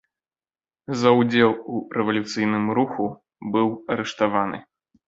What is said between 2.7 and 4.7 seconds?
руху быў арыштаваны.